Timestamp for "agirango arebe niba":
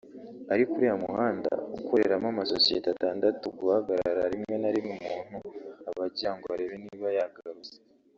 6.09-7.09